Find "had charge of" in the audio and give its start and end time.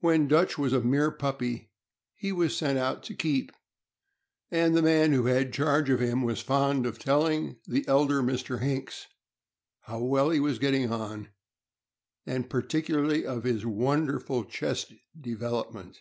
5.26-6.00